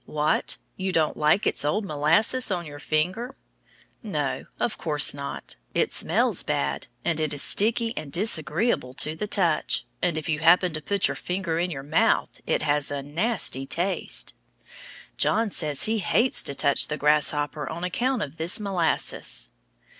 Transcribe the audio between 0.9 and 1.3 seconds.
don't